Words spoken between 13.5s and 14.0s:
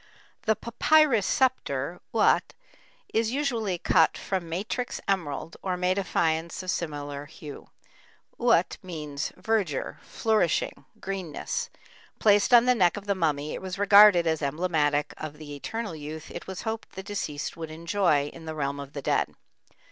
it was